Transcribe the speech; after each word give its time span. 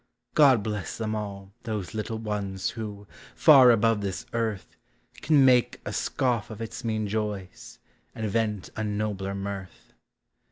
God 0.33 0.63
bless 0.63 0.97
them 0.97 1.13
all, 1.13 1.53
those 1.61 1.93
little 1.93 2.17
ones, 2.17 2.71
who, 2.71 3.05
far 3.35 3.69
above 3.69 4.01
this 4.01 4.25
earth, 4.33 4.75
Can 5.21 5.45
make 5.45 5.79
a 5.85 5.93
scoff 5.93 6.49
of 6.49 6.59
its 6.59 6.83
mean 6.83 7.07
joys, 7.07 7.77
and 8.15 8.27
vent 8.27 8.71
a 8.75 8.83
nobler 8.83 9.35
mirth. 9.35 9.93